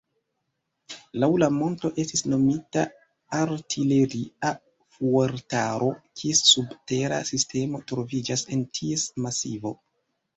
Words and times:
Laŭ 1.23 1.27
la 1.41 1.47
monto 1.57 1.89
estis 2.03 2.23
nomita 2.29 2.85
artileria 3.39 4.53
fuortaro, 4.95 5.91
kies 6.23 6.41
subtera 6.53 7.21
sistemo 7.31 7.83
troviĝas 7.93 8.45
en 8.57 8.65
ties 8.79 9.05
masivo. 9.27 9.75